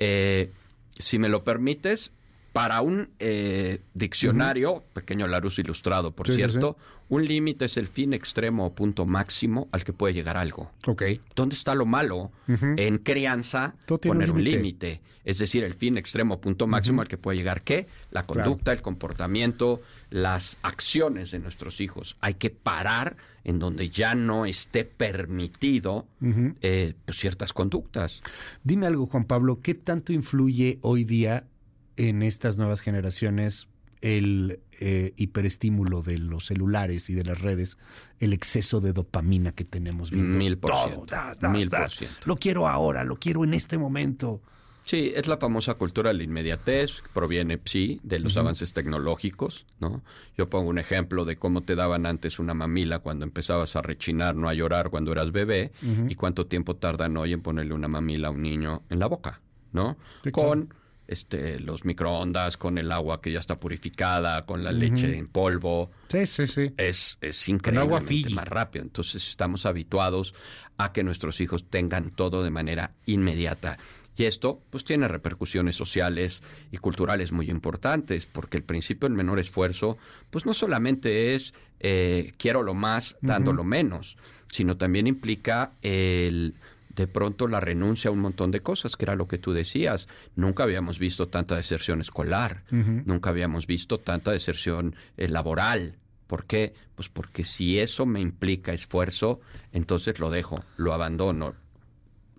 Eh, 0.00 0.50
si 0.98 1.20
me 1.20 1.28
lo 1.28 1.44
permites, 1.44 2.12
para 2.52 2.80
un 2.80 3.10
eh, 3.20 3.82
diccionario, 3.94 4.82
pequeño 4.94 5.28
Larousse 5.28 5.60
ilustrado, 5.60 6.10
por 6.10 6.28
cierto, 6.28 6.76
un 7.08 7.24
límite 7.24 7.66
es 7.66 7.76
el 7.76 7.86
fin 7.86 8.14
extremo 8.14 8.66
o 8.66 8.74
punto 8.74 9.06
máximo 9.06 9.68
al 9.70 9.84
que 9.84 9.92
puede 9.92 10.12
llegar 10.12 10.36
algo. 10.36 10.72
Ok. 10.88 11.04
¿Dónde 11.36 11.54
está 11.54 11.76
lo 11.76 11.86
malo? 11.86 12.32
En 12.48 12.98
crianza, 12.98 13.76
poner 14.02 14.32
un 14.32 14.42
límite. 14.42 15.02
Es 15.24 15.38
decir, 15.38 15.62
el 15.62 15.74
fin 15.74 15.96
extremo, 15.98 16.40
punto 16.40 16.66
máximo 16.66 17.00
al 17.00 17.06
que 17.06 17.16
puede 17.16 17.38
llegar 17.38 17.62
qué? 17.62 17.86
La 18.10 18.24
conducta, 18.24 18.72
el 18.72 18.82
comportamiento, 18.82 19.82
las 20.10 20.58
acciones 20.62 21.30
de 21.30 21.38
nuestros 21.38 21.80
hijos. 21.80 22.16
Hay 22.20 22.34
que 22.34 22.50
parar 22.50 23.16
en 23.44 23.58
donde 23.58 23.90
ya 23.90 24.14
no 24.14 24.46
esté 24.46 24.84
permitido 24.84 26.06
eh, 26.60 26.94
pues, 27.04 27.18
ciertas 27.18 27.52
conductas. 27.52 28.22
Dime 28.62 28.86
algo, 28.86 29.06
Juan 29.06 29.24
Pablo, 29.24 29.60
¿qué 29.60 29.74
tanto 29.74 30.12
influye 30.12 30.78
hoy 30.80 31.04
día 31.04 31.44
en 31.96 32.22
estas 32.22 32.56
nuevas 32.56 32.80
generaciones 32.80 33.68
el 34.04 34.60
eh, 34.80 35.14
hiperestímulo 35.16 36.02
de 36.02 36.18
los 36.18 36.44
celulares 36.44 37.08
y 37.08 37.14
de 37.14 37.24
las 37.24 37.40
redes, 37.40 37.78
el 38.20 38.34
exceso 38.34 38.82
de 38.82 38.92
dopamina 38.92 39.52
que 39.52 39.64
tenemos 39.64 40.10
viendo 40.10 40.36
Mil 40.36 40.58
por 40.58 40.72
ciento. 40.76 41.48
Mil 41.48 41.70
por 41.70 41.90
ciento. 41.90 42.16
Lo 42.26 42.36
quiero 42.36 42.68
ahora, 42.68 43.02
lo 43.02 43.16
quiero 43.16 43.44
en 43.44 43.54
este 43.54 43.78
momento. 43.78 44.42
Sí, 44.84 45.12
es 45.14 45.26
la 45.26 45.38
famosa 45.38 45.74
cultura 45.74 46.10
de 46.10 46.14
la 46.18 46.22
inmediatez, 46.24 47.02
proviene, 47.14 47.58
sí, 47.64 48.00
de 48.02 48.18
los 48.18 48.36
avances 48.36 48.74
tecnológicos, 48.74 49.64
¿no? 49.80 50.02
Yo 50.36 50.50
pongo 50.50 50.68
un 50.68 50.78
ejemplo 50.78 51.24
de 51.24 51.36
cómo 51.36 51.62
te 51.62 51.74
daban 51.74 52.04
antes 52.04 52.38
una 52.38 52.52
mamila 52.52 52.98
cuando 52.98 53.24
empezabas 53.24 53.76
a 53.76 53.82
rechinar, 53.82 54.36
no 54.36 54.46
a 54.46 54.52
llorar 54.52 54.90
cuando 54.90 55.12
eras 55.12 55.32
bebé, 55.32 55.72
y 56.08 56.14
cuánto 56.16 56.46
tiempo 56.46 56.76
tardan 56.76 57.16
hoy 57.16 57.32
en 57.32 57.40
ponerle 57.40 57.72
una 57.72 57.88
mamila 57.88 58.28
a 58.28 58.30
un 58.30 58.42
niño 58.42 58.82
en 58.90 58.98
la 58.98 59.06
boca, 59.06 59.40
¿no? 59.72 59.96
con 60.32 60.74
este, 61.06 61.60
los 61.60 61.84
microondas, 61.84 62.56
con 62.56 62.78
el 62.78 62.90
agua 62.92 63.20
que 63.20 63.32
ya 63.32 63.38
está 63.38 63.58
purificada, 63.58 64.44
con 64.46 64.64
la 64.64 64.72
leche 64.72 65.16
en 65.16 65.28
polvo. 65.28 65.90
Sí, 66.08 66.26
sí, 66.26 66.46
sí. 66.46 66.72
Es, 66.76 67.18
es 67.20 67.48
increíblemente 67.48 68.30
más 68.30 68.48
rápido. 68.48 68.84
Entonces 68.84 69.26
estamos 69.28 69.66
habituados 69.66 70.34
a 70.76 70.92
que 70.92 71.02
nuestros 71.02 71.40
hijos 71.40 71.64
tengan 71.68 72.10
todo 72.10 72.42
de 72.42 72.50
manera 72.50 72.92
inmediata. 73.06 73.78
Y 74.16 74.24
esto 74.24 74.62
pues 74.70 74.84
tiene 74.84 75.08
repercusiones 75.08 75.74
sociales 75.74 76.42
y 76.70 76.78
culturales 76.78 77.32
muy 77.32 77.50
importantes, 77.50 78.26
porque 78.26 78.56
el 78.56 78.62
principio 78.62 79.08
del 79.08 79.16
menor 79.16 79.38
esfuerzo 79.38 79.98
pues 80.30 80.46
no 80.46 80.54
solamente 80.54 81.34
es 81.34 81.54
eh, 81.80 82.32
quiero 82.38 82.62
lo 82.62 82.74
más 82.74 83.16
dando 83.20 83.52
lo 83.52 83.64
menos, 83.64 84.16
sino 84.50 84.76
también 84.76 85.06
implica 85.06 85.72
el 85.82 86.54
de 86.94 87.06
pronto 87.08 87.48
la 87.48 87.60
renuncia 87.60 88.08
a 88.08 88.12
un 88.12 88.20
montón 88.20 88.50
de 88.50 88.60
cosas, 88.60 88.96
que 88.96 89.04
era 89.04 89.16
lo 89.16 89.26
que 89.26 89.38
tú 89.38 89.52
decías. 89.52 90.08
Nunca 90.36 90.62
habíamos 90.62 90.98
visto 90.98 91.28
tanta 91.28 91.56
deserción 91.56 92.00
escolar, 92.00 92.62
nunca 92.70 93.30
habíamos 93.30 93.66
visto 93.66 93.98
tanta 93.98 94.30
deserción 94.30 94.94
eh, 95.16 95.28
laboral. 95.28 95.96
¿Por 96.26 96.46
qué? 96.46 96.72
Pues 96.94 97.08
porque 97.08 97.44
si 97.44 97.78
eso 97.78 98.06
me 98.06 98.20
implica 98.20 98.72
esfuerzo, 98.72 99.40
entonces 99.72 100.18
lo 100.18 100.30
dejo, 100.30 100.64
lo 100.76 100.94
abandono, 100.94 101.54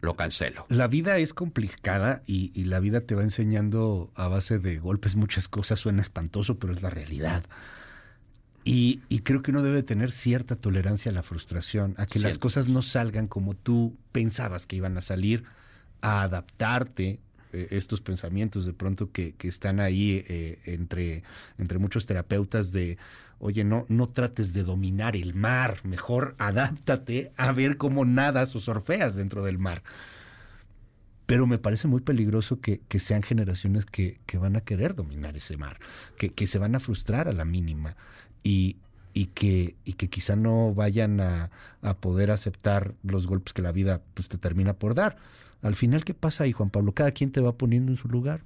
lo 0.05 0.15
cancelo. 0.15 0.65
La 0.69 0.87
vida 0.87 1.17
es 1.17 1.33
complicada 1.33 2.21
y, 2.25 2.63
la 2.63 2.79
vida 2.79 3.01
te 3.01 3.15
va 3.15 3.23
enseñando 3.23 4.11
a 4.15 4.27
base 4.27 4.59
de 4.59 4.79
golpes 4.79 5.15
muchas 5.15 5.47
cosas. 5.47 5.79
Suena 5.79 6.01
espantoso, 6.01 6.57
pero 6.57 6.73
es 6.73 6.81
la 6.81 6.89
realidad. 6.89 7.43
Y, 8.63 9.01
creo 9.23 9.41
que 9.41 9.51
uno 9.51 9.61
debe 9.61 9.83
tener 9.83 10.11
cierta 10.11 10.55
tolerancia 10.55 11.11
a 11.11 11.13
la 11.13 11.23
frustración, 11.23 11.95
a 11.97 12.05
que 12.05 12.19
las 12.19 12.37
cosas 12.37 12.67
no 12.67 12.81
salgan 12.81 13.27
como 13.27 13.55
tú 13.55 13.97
pensabas 14.11 14.65
que 14.65 14.77
iban 14.77 14.97
a 14.97 15.01
salir, 15.01 15.43
a 16.01 16.21
adaptarte 16.23 17.19
eh, 17.55 17.67
estos 17.71 18.01
pensamientos 18.01 18.65
de 18.65 18.73
pronto 18.73 19.11
que, 19.11 19.35
están 19.43 19.79
ahí 19.79 20.23
eh, 20.27 20.59
entre, 20.65 21.23
entre 21.57 21.79
muchos 21.79 22.05
terapeutas 22.05 22.71
de, 22.71 22.97
oye, 23.39 23.63
no, 23.63 23.85
no 23.87 24.07
trates 24.07 24.53
de 24.53 24.63
dominar 24.63 25.15
el 25.15 25.33
mar, 25.33 25.79
mejor 25.83 26.35
adáptate 26.37 27.31
a 27.37 27.51
ver 27.53 27.77
cómo 27.77 28.03
nadas 28.03 28.55
o 28.55 28.59
surfeas 28.59 29.15
dentro 29.15 29.43
del 29.43 29.57
mar. 29.57 29.83
Pero 31.25 31.47
me 31.47 31.57
parece 31.57 31.87
muy 31.87 32.01
peligroso 32.01 32.59
que, 32.59 32.81
sean 32.99 33.23
generaciones 33.23 33.85
que, 33.85 34.19
van 34.33 34.55
a 34.55 34.61
querer 34.61 34.93
dominar 34.93 35.37
ese 35.37 35.57
mar, 35.57 35.79
que, 36.17 36.47
se 36.47 36.59
van 36.59 36.75
a 36.75 36.79
frustrar 36.79 37.27
a 37.27 37.33
la 37.33 37.45
mínima. 37.45 37.95
Y, 38.43 38.77
y 39.15 39.27
que, 39.27 39.75
y 39.85 39.93
que 39.93 40.09
quizá 40.09 40.35
no 40.35 40.73
vayan 40.75 41.21
a, 41.21 41.49
poder 42.01 42.31
aceptar 42.31 42.95
los 43.01 43.27
golpes 43.27 43.53
que 43.53 43.61
la 43.61 43.71
vida 43.71 44.01
pues, 44.13 44.27
te 44.27 44.37
termina 44.37 44.73
por 44.73 44.93
dar. 44.93 45.15
Al 45.61 45.75
final, 45.75 46.03
¿qué 46.03 46.13
pasa 46.13 46.43
ahí, 46.43 46.51
Juan 46.51 46.69
Pablo? 46.69 46.91
Cada 46.91 47.11
quien 47.11 47.31
te 47.31 47.39
va 47.39 47.53
poniendo 47.53 47.91
en 47.91 47.97
su 47.97 48.09
lugar. 48.09 48.41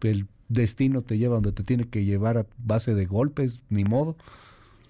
El 0.00 0.28
destino 0.48 1.02
te 1.02 1.18
lleva 1.18 1.34
donde 1.34 1.50
te 1.50 1.64
tiene 1.64 1.88
que 1.88 2.04
llevar 2.04 2.38
a 2.38 2.46
base 2.58 2.94
de 2.94 3.06
golpes, 3.06 3.60
ni 3.70 3.82
modo. 3.82 4.16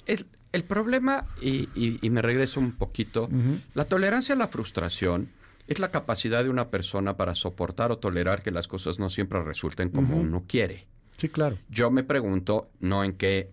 El, 0.05 0.27
el 0.53 0.65
problema, 0.65 1.25
y, 1.41 1.71
y, 1.75 2.11
me 2.11 2.21
regreso 2.21 2.61
un 2.61 2.73
poquito, 2.73 3.31
la 3.73 3.87
tolerancia 3.87 4.35
a 4.35 4.38
la 4.38 4.49
frustración 4.49 5.31
es 5.69 5.79
la 5.79 5.91
capacidad 5.91 6.45
de 6.45 6.50
una 6.50 6.69
persona 6.69 7.17
para 7.17 7.35
soportar 7.35 7.93
o 7.93 7.99
tolerar 7.99 8.43
que 8.43 8.50
las 8.50 8.69
cosas 8.69 8.99
no 8.99 9.09
siempre 9.09 9.43
resulten 9.43 9.88
como 9.88 10.19
uno 10.19 10.45
quiere. 10.47 10.87
Sí, 11.17 11.31
claro. 11.31 11.57
Yo 11.71 11.91
me 11.91 12.05
pregunto, 12.05 12.71
no 12.81 13.05
en 13.05 13.15
qué 13.15 13.50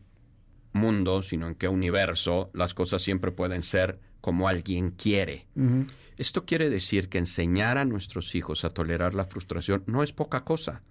mundo, 0.75 1.21
sino 1.21 1.47
en 1.47 1.55
qué 1.55 1.67
universo 1.67 2.51
las 2.53 2.73
cosas 2.73 3.01
siempre 3.01 3.31
pueden 3.31 3.63
ser 3.63 3.99
como 4.21 4.47
alguien 4.47 4.91
quiere. 4.91 5.47
Esto 6.17 6.45
quiere 6.45 6.69
decir 6.69 7.09
que 7.09 7.17
enseñar 7.17 7.77
a 7.77 7.85
nuestros 7.85 8.35
hijos 8.35 8.65
a 8.65 8.69
tolerar 8.69 9.13
la 9.13 9.25
frustración 9.25 9.83
no 9.87 10.03
es 10.03 10.13
poca 10.13 10.43
cosa. 10.43 10.83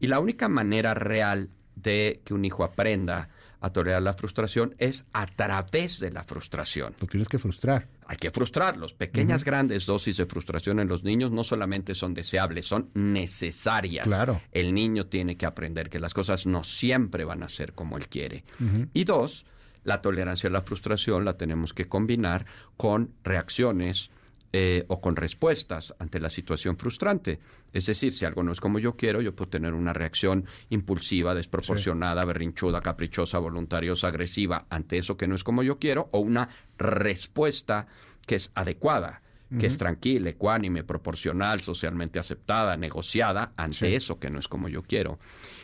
Y 0.00 0.06
la 0.06 0.20
única 0.20 0.48
manera 0.48 0.94
real 0.94 1.50
de 1.74 2.20
que 2.24 2.34
un 2.34 2.44
hijo 2.44 2.64
aprenda 2.64 3.28
a 3.66 3.72
tolerar 3.72 4.02
la 4.02 4.14
frustración 4.14 4.74
es 4.78 5.04
a 5.12 5.26
través 5.26 6.00
de 6.00 6.10
la 6.10 6.22
frustración. 6.24 6.94
Lo 7.00 7.06
tienes 7.06 7.28
que 7.28 7.38
frustrar. 7.38 7.88
Hay 8.06 8.16
que 8.16 8.30
frustrarlos. 8.30 8.94
Pequeñas, 8.94 9.44
grandes 9.44 9.86
dosis 9.86 10.16
de 10.16 10.26
frustración 10.26 10.80
en 10.80 10.88
los 10.88 11.02
niños 11.02 11.30
no 11.30 11.44
solamente 11.44 11.94
son 11.94 12.14
deseables, 12.14 12.66
son 12.66 12.90
necesarias. 12.94 14.06
Claro. 14.06 14.40
El 14.52 14.72
niño 14.72 15.06
tiene 15.06 15.36
que 15.36 15.46
aprender 15.46 15.90
que 15.90 15.98
las 15.98 16.14
cosas 16.14 16.46
no 16.46 16.64
siempre 16.64 17.24
van 17.24 17.42
a 17.42 17.48
ser 17.48 17.72
como 17.72 17.96
él 17.96 18.08
quiere. 18.08 18.44
Y 18.92 19.04
dos, 19.04 19.44
la 19.84 20.00
tolerancia 20.00 20.48
a 20.48 20.52
la 20.52 20.62
frustración 20.62 21.24
la 21.24 21.36
tenemos 21.36 21.72
que 21.72 21.88
combinar 21.88 22.46
con 22.76 23.12
reacciones 23.22 24.10
eh, 24.58 24.86
o 24.88 25.02
con 25.02 25.16
respuestas 25.16 25.94
ante 25.98 26.18
la 26.18 26.30
situación 26.30 26.78
frustrante. 26.78 27.40
Es 27.74 27.84
decir, 27.84 28.14
si 28.14 28.24
algo 28.24 28.42
no 28.42 28.52
es 28.52 28.60
como 28.62 28.78
yo 28.78 28.96
quiero, 28.96 29.20
yo 29.20 29.36
puedo 29.36 29.50
tener 29.50 29.74
una 29.74 29.92
reacción 29.92 30.46
impulsiva, 30.70 31.34
desproporcionada, 31.34 32.24
berrinchuda, 32.24 32.80
caprichosa, 32.80 33.38
voluntariosa, 33.38 34.08
agresiva 34.08 34.64
ante 34.70 34.96
eso 34.96 35.18
que 35.18 35.28
no 35.28 35.34
es 35.34 35.44
como 35.44 35.62
yo 35.62 35.78
quiero, 35.78 36.08
o 36.10 36.20
una 36.20 36.48
respuesta 36.78 37.86
que 38.26 38.36
es 38.36 38.50
adecuada, 38.54 39.20
que 39.60 39.66
es 39.66 39.76
tranquila, 39.76 40.30
ecuánime, 40.30 40.84
proporcional, 40.84 41.60
socialmente 41.60 42.18
aceptada, 42.18 42.78
negociada 42.78 43.52
ante 43.58 43.94
eso 43.94 44.18
que 44.18 44.30
no 44.30 44.38
es 44.38 44.48
como 44.48 44.70
yo 44.70 44.84
quiero. 44.84 45.18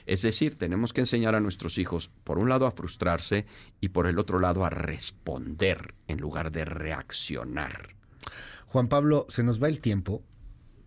Es 0.05 0.21
decir, 0.21 0.59
tenemos 0.59 0.93
que 0.93 1.01
enseñar 1.01 1.35
a 1.35 1.41
nuestros 1.41 1.79
hijos, 1.79 2.11
por 2.25 2.39
un 2.39 2.51
lado, 2.51 2.67
a 2.67 2.73
frustrarse 2.73 3.47
y 3.81 3.89
por 3.89 4.07
el 4.07 4.19
otro 4.19 4.39
lado, 4.39 4.67
a 4.67 4.71
responder 4.71 5.95
en 6.09 6.21
lugar 6.21 6.53
de 6.53 6.67
reaccionar. 6.67 8.03
Juan 8.73 8.89
Pablo, 8.89 9.27
se 9.29 9.43
nos 9.43 9.63
va 9.63 9.69
el 9.69 9.81
tiempo. 9.81 10.23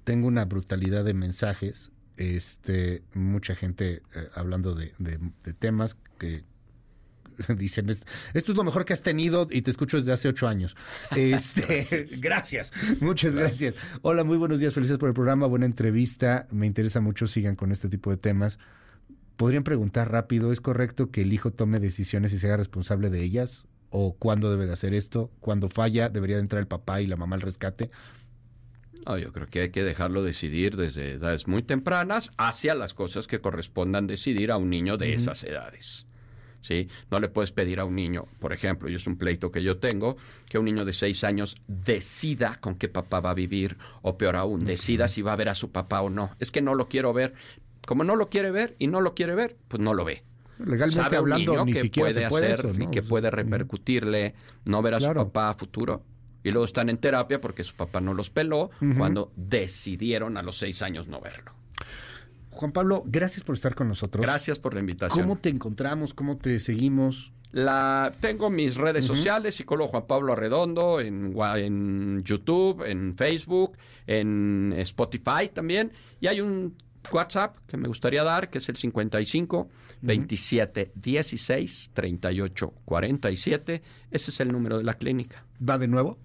Tengo 0.05 0.27
una 0.27 0.45
brutalidad 0.45 1.05
de 1.05 1.13
mensajes. 1.13 1.91
Este, 2.17 3.03
mucha 3.13 3.53
gente 3.53 4.01
eh, 4.15 4.27
hablando 4.33 4.73
de, 4.73 4.91
temas 5.59 5.95
que 6.17 6.45
dicen 7.57 7.89
esto 7.89 8.05
es 8.33 8.57
lo 8.57 8.63
mejor 8.63 8.85
que 8.85 8.93
has 8.93 9.03
tenido 9.03 9.47
y 9.51 9.61
te 9.61 9.69
escucho 9.69 9.97
desde 9.97 10.13
hace 10.13 10.27
ocho 10.27 10.47
años. 10.47 10.75
Este, 11.15 12.07
gracias. 12.17 12.73
muchas 13.01 13.35
gracias. 13.35 13.75
Hola, 14.01 14.23
muy 14.23 14.37
buenos 14.37 14.59
días, 14.59 14.73
felices 14.73 14.97
por 14.97 15.09
el 15.09 15.13
programa, 15.13 15.45
buena 15.45 15.67
entrevista, 15.67 16.47
me 16.49 16.65
interesa 16.65 17.01
mucho, 17.01 17.27
sigan 17.27 17.55
con 17.55 17.71
este 17.71 17.87
tipo 17.87 18.09
de 18.09 18.17
temas. 18.17 18.57
Podrían 19.37 19.63
preguntar 19.63 20.11
rápido, 20.11 20.51
¿es 20.51 20.59
correcto 20.59 21.11
que 21.11 21.21
el 21.21 21.33
hijo 21.33 21.51
tome 21.51 21.79
decisiones 21.79 22.33
y 22.33 22.39
se 22.39 22.47
haga 22.47 22.57
responsable 22.57 23.11
de 23.11 23.21
ellas? 23.21 23.67
O 23.97 24.13
cuándo 24.13 24.51
debe 24.51 24.65
de 24.65 24.73
hacer 24.73 24.93
esto, 24.93 25.31
cuando 25.39 25.69
falla 25.69 26.09
debería 26.09 26.35
de 26.35 26.41
entrar 26.41 26.59
el 26.59 26.67
papá 26.67 26.99
y 26.99 27.07
la 27.07 27.15
mamá 27.15 27.37
al 27.37 27.41
rescate. 27.41 27.91
No, 29.05 29.17
yo 29.17 29.31
creo 29.31 29.47
que 29.47 29.61
hay 29.61 29.69
que 29.69 29.83
dejarlo 29.83 30.21
decidir 30.21 30.75
desde 30.75 31.13
edades 31.13 31.47
muy 31.47 31.61
tempranas 31.61 32.29
hacia 32.37 32.75
las 32.75 32.93
cosas 32.93 33.25
que 33.25 33.39
correspondan 33.39 34.05
decidir 34.05 34.51
a 34.51 34.57
un 34.57 34.69
niño 34.69 34.97
de 34.97 35.13
esas 35.13 35.45
edades. 35.45 36.07
¿Sí? 36.59 36.89
No 37.09 37.19
le 37.19 37.29
puedes 37.29 37.53
pedir 37.53 37.79
a 37.79 37.85
un 37.85 37.95
niño, 37.95 38.25
por 38.39 38.51
ejemplo, 38.51 38.89
y 38.89 38.95
es 38.95 39.07
un 39.07 39.17
pleito 39.17 39.51
que 39.51 39.63
yo 39.63 39.77
tengo, 39.77 40.17
que 40.49 40.57
un 40.57 40.65
niño 40.65 40.83
de 40.83 40.91
seis 40.91 41.23
años 41.23 41.55
decida 41.67 42.57
con 42.59 42.75
qué 42.75 42.89
papá 42.89 43.21
va 43.21 43.29
a 43.29 43.35
vivir, 43.35 43.77
o 44.01 44.17
peor 44.17 44.35
aún, 44.35 44.65
decida 44.65 45.07
si 45.07 45.21
va 45.21 45.33
a 45.33 45.37
ver 45.37 45.47
a 45.47 45.55
su 45.55 45.71
papá 45.71 46.01
o 46.01 46.09
no. 46.09 46.31
Es 46.39 46.51
que 46.51 46.61
no 46.61 46.75
lo 46.75 46.89
quiero 46.89 47.13
ver. 47.13 47.33
Como 47.87 48.03
no 48.03 48.17
lo 48.17 48.29
quiere 48.29 48.51
ver 48.51 48.75
y 48.77 48.87
no 48.87 48.99
lo 48.99 49.13
quiere 49.13 49.35
ver, 49.35 49.55
pues 49.69 49.79
no 49.79 49.93
lo 49.93 50.03
ve. 50.03 50.23
Legalmente 50.59 51.15
hablando, 51.15 51.65
ni 51.65 51.73
que 51.73 51.81
siquiera 51.81 52.29
puede 52.29 52.53
hacer 52.53 52.75
y 52.79 52.87
que 52.87 53.01
puede 53.01 53.29
repercutirle 53.29 54.35
no 54.65 54.81
ver 54.81 54.95
a 54.95 54.99
su 54.99 55.13
papá 55.13 55.49
a 55.49 55.53
futuro. 55.55 56.03
Y 56.43 56.51
luego 56.51 56.65
están 56.65 56.89
en 56.89 56.97
terapia 56.97 57.41
porque 57.41 57.63
su 57.63 57.75
papá 57.75 58.01
no 58.01 58.13
los 58.13 58.29
peló 58.29 58.69
cuando 58.97 59.31
decidieron 59.35 60.37
a 60.37 60.43
los 60.43 60.57
seis 60.57 60.81
años 60.81 61.07
no 61.07 61.19
verlo. 61.19 61.53
Juan 62.51 62.71
Pablo, 62.71 63.03
gracias 63.05 63.43
por 63.43 63.55
estar 63.55 63.75
con 63.75 63.89
nosotros. 63.89 64.21
Gracias 64.21 64.59
por 64.59 64.73
la 64.73 64.79
invitación. 64.79 65.27
¿Cómo 65.27 65.37
te 65.37 65.49
encontramos? 65.49 66.13
¿Cómo 66.13 66.37
te 66.37 66.59
seguimos? 66.59 67.33
La, 67.51 68.13
tengo 68.19 68.49
mis 68.49 68.75
redes 68.75 69.05
sociales, 69.05 69.55
psicólogo 69.55 69.89
Juan 69.89 70.07
Pablo 70.07 70.33
Arredondo, 70.33 70.99
en, 70.99 71.33
en 71.55 72.23
YouTube, 72.23 72.83
en 72.85 73.15
Facebook, 73.17 73.77
en 74.07 74.73
Spotify 74.77 75.49
también. 75.53 75.91
Y 76.19 76.27
hay 76.27 76.41
un 76.41 76.75
WhatsApp 77.11 77.57
que 77.67 77.77
me 77.77 77.87
gustaría 77.87 78.23
dar, 78.23 78.49
que 78.49 78.59
es 78.59 78.69
el 78.69 78.75
55 78.75 79.69
27 80.01 80.91
16 80.95 81.91
38 81.93 82.73
47. 82.85 83.81
Ese 84.11 84.31
es 84.31 84.39
el 84.39 84.49
número 84.49 84.77
de 84.77 84.83
la 84.83 84.95
clínica. 84.95 85.45
¿Va 85.67 85.77
de 85.77 85.87
nuevo? 85.87 86.17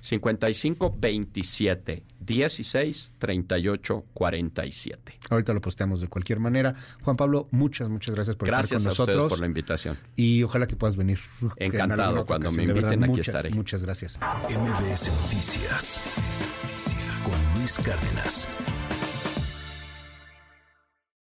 55 0.00 0.96
27 0.98 2.04
16 2.18 3.12
38 3.18 4.04
47. 4.12 5.18
Ahorita 5.30 5.52
lo 5.52 5.60
posteamos 5.60 6.00
de 6.00 6.08
cualquier 6.08 6.40
manera. 6.40 6.74
Juan 7.02 7.16
Pablo, 7.16 7.48
muchas, 7.50 7.88
muchas 7.88 8.14
gracias 8.14 8.36
por 8.36 8.48
estar 8.48 8.68
con 8.68 8.84
nosotros. 8.84 9.16
Gracias 9.16 9.30
por 9.30 9.40
la 9.40 9.46
invitación. 9.46 9.98
Y 10.16 10.42
ojalá 10.42 10.66
que 10.66 10.76
puedas 10.76 10.96
venir. 10.96 11.20
Encantado. 11.56 12.24
Cuando 12.26 12.50
me 12.50 12.64
inviten, 12.64 13.04
aquí 13.04 13.20
estaré. 13.20 13.50
Muchas 13.50 13.82
gracias. 13.82 14.18
MBS 14.18 15.08
Noticias 15.22 16.02
con 17.24 17.58
Luis 17.58 17.78
Cárdenas. 17.78 18.48